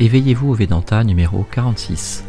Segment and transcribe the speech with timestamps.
[0.00, 2.24] Éveillez-vous au Vedanta numéro 46.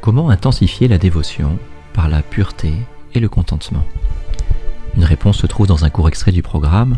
[0.00, 1.58] Comment intensifier la dévotion
[1.92, 2.72] par la pureté
[3.12, 3.84] et le contentement?
[4.96, 6.96] Une réponse se trouve dans un court extrait du programme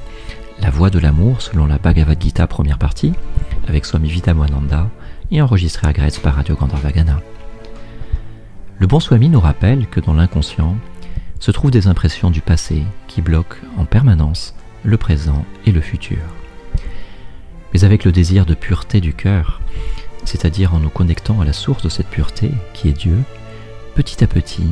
[0.61, 3.13] La voie de l'amour selon la Bhagavad Gita première partie
[3.67, 4.89] avec Swami Vitamananda
[5.33, 7.21] et enregistré à Gretz par Radio Gandharvagana.
[8.79, 10.77] Le bon Swami nous rappelle que dans l'inconscient
[11.41, 16.19] se trouvent des impressions du passé qui bloquent en permanence le présent et le futur.
[17.73, 19.61] Mais avec le désir de pureté du cœur,
[20.25, 23.19] c'est-à-dire en nous connectant à la source de cette pureté qui est Dieu,
[23.95, 24.67] petit à petit,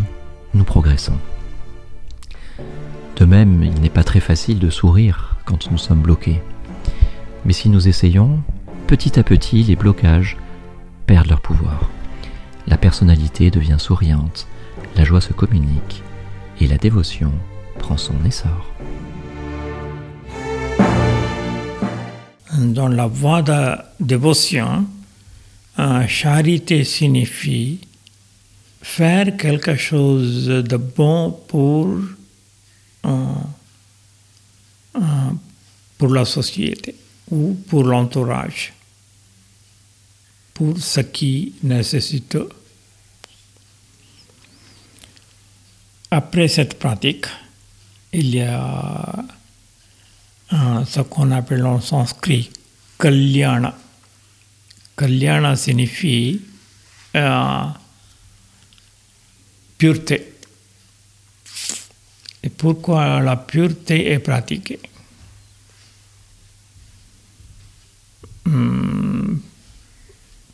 [0.55, 1.19] nous progressons.
[3.17, 6.41] De même, il n'est pas très facile de sourire quand nous sommes bloqués.
[7.45, 8.41] Mais si nous essayons,
[8.87, 10.37] petit à petit, les blocages
[11.07, 11.91] perdent leur pouvoir.
[12.67, 14.47] La personnalité devient souriante,
[14.97, 16.03] la joie se communique
[16.61, 17.33] et la dévotion
[17.79, 18.73] prend son essor.
[22.59, 24.89] Dans la voie de dévotion,
[26.09, 27.79] charité signifie
[28.83, 32.01] faire quelque chose de bon pour,
[35.99, 36.97] pour la société
[37.31, 38.73] ou pour l'entourage,
[40.53, 42.39] pour ce qui nécessite.
[46.11, 47.27] Après cette pratique,
[48.13, 49.25] il y a
[50.51, 52.51] ce qu'on appelle en sanskrit
[52.99, 53.75] kalyana.
[54.97, 56.41] Kalyana signifie
[59.79, 60.35] pureté.
[62.43, 64.81] Et pourquoi la pureté est pratiquée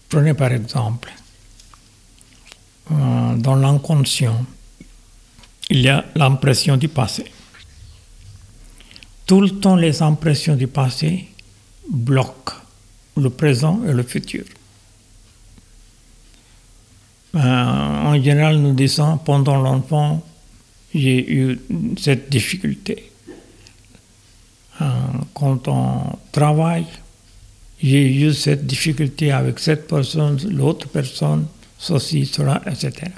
[0.09, 1.13] Prenez par exemple,
[2.89, 4.45] dans l'inconscient,
[5.71, 7.25] il y a l'impression du passé.
[9.27, 11.29] Tout le temps, les impressions du passé
[11.89, 12.55] bloquent
[13.17, 14.45] le présent et le futur.
[17.35, 20.23] Euh, en général, nous disons, pendant longtemps,
[20.95, 21.61] j'ai eu
[21.99, 23.11] cette difficulté.
[24.81, 24.85] Euh,
[25.33, 26.87] quand on travaille,
[27.83, 31.47] j'ai eu cette difficulté avec cette personne, l'autre personne,
[31.79, 33.11] ceci, cela, etc.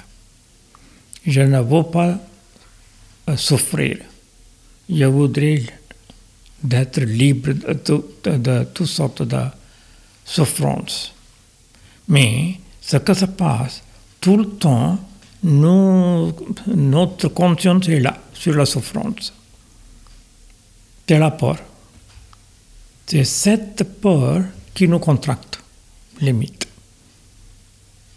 [1.25, 2.19] Je ne veux pas
[3.35, 3.97] souffrir.
[4.89, 5.63] Je voudrais
[6.63, 9.43] d'être libre de, toutes sortes de
[10.25, 11.13] souffrances.
[12.07, 13.83] Mais ce que se passe,
[14.19, 14.99] tout le temps,
[15.43, 19.33] notre conscience est là, sur la souffrance.
[21.07, 21.57] C'est la peur.
[23.05, 24.43] C'est cette peur
[24.73, 25.59] qui nous contracte,
[26.19, 26.67] limite.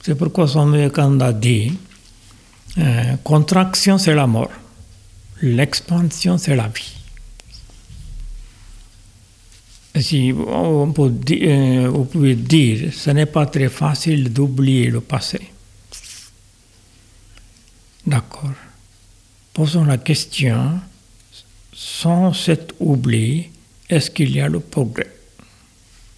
[0.02, 0.72] C'est pourquoi son
[1.20, 1.72] a dit,
[2.78, 4.50] euh, contraction c'est la mort.
[5.42, 6.99] L'expansion, c'est la vie.
[10.00, 11.92] Si on peut dire,
[12.36, 15.40] dire, ce n'est pas très facile d'oublier le passé.
[18.06, 18.54] D'accord.
[19.52, 20.80] Posons la question,
[21.72, 23.50] sans cet oubli,
[23.88, 25.12] est-ce qu'il y a le progrès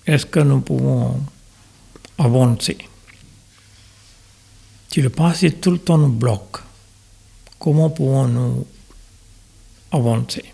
[0.07, 1.21] Est-ce que nous pouvons
[2.19, 2.79] avancer
[4.93, 6.59] Si le passé tout le temps nous bloque,
[7.59, 8.67] comment pouvons-nous
[9.91, 10.52] avancer.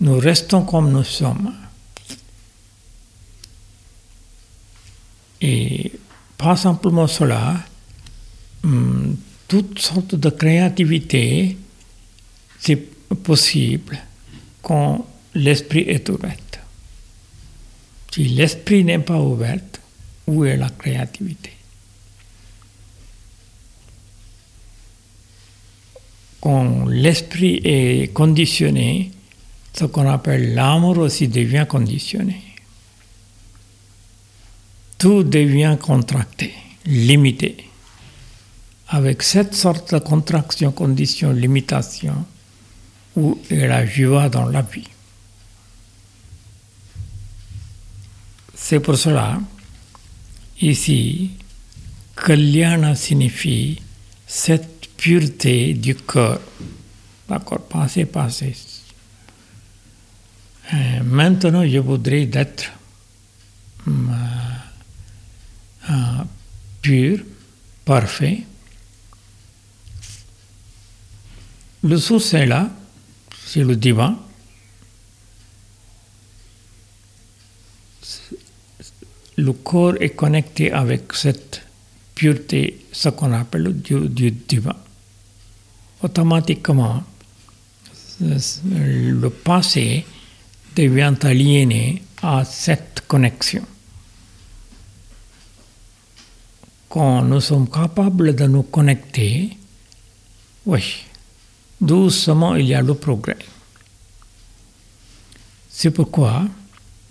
[0.00, 1.52] Nous restons comme nous sommes.
[5.40, 5.92] Et
[6.36, 7.56] pas simplement cela,
[8.64, 9.16] hum,
[9.48, 11.56] toutes sortes de créativité,
[12.58, 12.76] c'est
[13.22, 13.98] possible
[14.62, 16.36] quand l'esprit est ouvert.
[18.10, 19.60] Si l'esprit n'est pas ouvert,
[20.26, 21.52] où est la créativité?
[26.40, 29.10] Quand l'esprit est conditionné,
[29.78, 32.40] ce qu'on appelle l'amour aussi devient conditionné.
[34.96, 36.54] Tout devient contracté,
[36.86, 37.68] limité.
[38.88, 42.24] Avec cette sorte de contraction, condition, limitation,
[43.16, 44.88] où est la joie dans la vie.
[48.54, 49.38] C'est pour cela,
[50.62, 51.32] ici,
[52.16, 53.82] Kalyana signifie
[54.26, 56.40] cette pureté du cœur.
[57.28, 58.54] D'accord, passé, passé.
[60.72, 62.72] Euh, maintenant, je voudrais être
[63.86, 63.90] euh,
[65.90, 65.94] euh,
[66.82, 67.18] pur,
[67.84, 68.42] parfait.
[71.82, 72.68] Le source est là,
[73.44, 74.18] c'est le divin.
[79.36, 81.62] Le corps est connecté avec cette
[82.14, 83.72] pureté, ce qu'on appelle le
[84.08, 84.74] Dieu divin
[86.02, 87.02] automatiquement,
[88.20, 90.04] le passé
[90.76, 93.64] devient aliéné à cette connexion.
[96.96, 99.50] quand nous sommes capables de nous connecter,
[100.64, 101.04] oui,
[101.78, 103.36] doucement il y a le progrès.
[105.68, 106.44] C'est pourquoi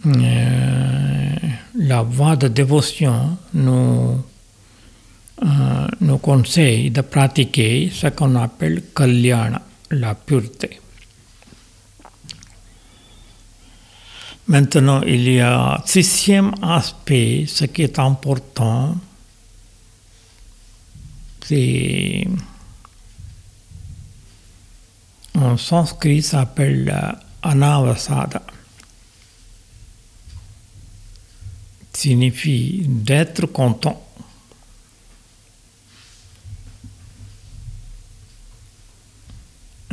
[0.08, 1.36] euh,
[1.76, 4.24] la voie de dévotion nous,
[5.44, 10.80] euh, nous conseille de pratiquer ce qu'on appelle kalyana, la pureté.
[14.48, 18.96] Maintenant, il y a sixième aspect, ce qui est important,
[21.42, 22.28] c'est
[25.34, 28.42] en sanskrit s'appelle anavasada.
[31.92, 34.02] Signifie d'être content.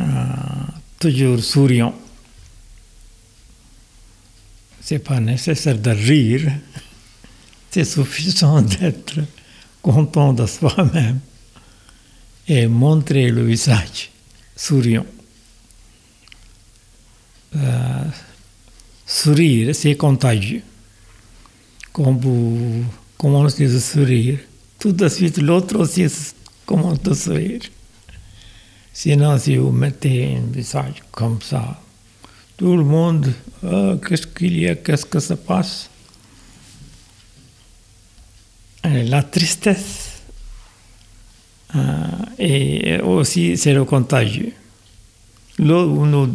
[0.00, 0.04] Euh,
[0.98, 1.94] toujours souriant.
[4.84, 6.52] C'est pas nécessaire de rire,
[7.70, 9.20] c'est suffisant d'être
[9.80, 11.20] content de soi-même
[12.48, 14.10] et montrer le visage
[14.56, 15.06] souriant.
[17.54, 18.04] Euh,
[19.06, 20.62] sourire, c'est contagieux.
[21.92, 22.84] Quand vous
[23.16, 24.38] commencez à sourire,
[24.78, 26.06] tout de suite l'autre aussi
[26.66, 27.60] commence à sourire.
[28.92, 31.80] Sinon, si vous mettez un visage comme ça,
[32.62, 33.26] tout le monde,
[33.64, 35.90] oh, qu'est-ce qu'il y a, qu'est-ce que se passe?
[38.84, 40.22] Et La tristesse,
[41.74, 41.80] euh,
[42.38, 44.52] et aussi c'est le contagieux.
[45.58, 46.32] Nous, nous,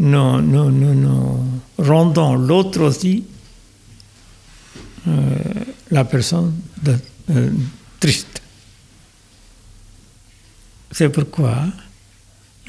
[0.00, 1.44] nous, nous,
[1.78, 3.22] rendons l'autre aussi,
[5.06, 5.36] euh,
[5.92, 6.52] la personne
[6.88, 7.50] euh,
[8.00, 8.42] triste.
[10.90, 11.62] C'est pourquoi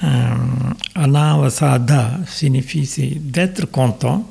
[0.03, 0.35] euh,
[0.95, 4.27] anavasada signifie d'être content,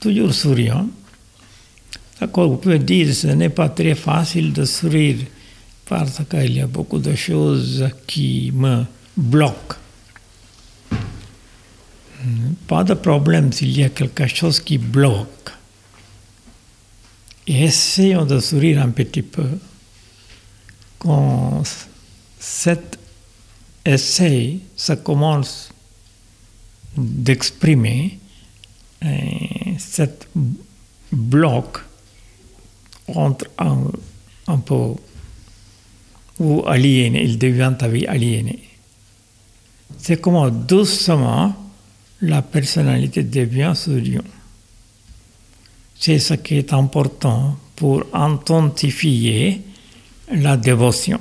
[0.00, 0.86] toujours souriant.
[2.20, 5.18] D'accord, vous pouvez dire ce n'est pas très facile de sourire
[5.86, 8.84] parce qu'il y a beaucoup de choses qui me
[9.16, 9.76] bloquent.
[12.68, 15.50] Pas de problème s'il y a quelque chose qui bloque.
[17.46, 19.48] Essayons de sourire un petit peu.
[21.00, 21.64] Quand
[22.38, 22.98] cet
[23.84, 25.72] essai, ça commence
[26.96, 28.18] d'exprimer
[29.78, 30.28] cette
[31.10, 31.78] bloc
[33.08, 33.78] entre un,
[34.46, 34.94] un peu
[36.38, 37.72] ou aliéné, il devient
[38.08, 38.58] aliéné.
[39.98, 41.54] C'est comme doucement
[42.22, 44.24] la personnalité devient souriant.
[45.98, 49.62] C'est ce qui est important pour intensifier
[50.32, 51.20] la dévotion.